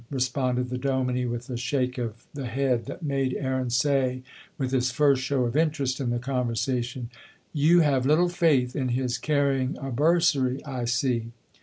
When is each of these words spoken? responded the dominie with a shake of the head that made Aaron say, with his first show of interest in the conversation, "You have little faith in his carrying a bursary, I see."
responded 0.09 0.71
the 0.71 0.79
dominie 0.79 1.27
with 1.27 1.47
a 1.47 1.55
shake 1.55 1.99
of 1.99 2.25
the 2.33 2.47
head 2.47 2.87
that 2.87 3.03
made 3.03 3.35
Aaron 3.35 3.69
say, 3.69 4.23
with 4.57 4.71
his 4.71 4.89
first 4.89 5.21
show 5.21 5.45
of 5.45 5.55
interest 5.55 5.99
in 5.99 6.09
the 6.09 6.17
conversation, 6.17 7.11
"You 7.53 7.81
have 7.81 8.07
little 8.07 8.27
faith 8.29 8.75
in 8.75 8.87
his 8.89 9.19
carrying 9.19 9.77
a 9.77 9.91
bursary, 9.91 10.65
I 10.65 10.85
see." 10.85 11.33